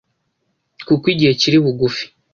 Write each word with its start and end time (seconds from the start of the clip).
kuko 0.87 1.05
igihe 1.13 1.33
kiri 1.41 1.57
bugufi. 1.63 2.05